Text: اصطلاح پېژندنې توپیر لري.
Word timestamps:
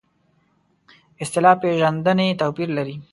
اصطلاح 1.23 1.55
پېژندنې 1.61 2.27
توپیر 2.41 2.69
لري. 2.77 2.95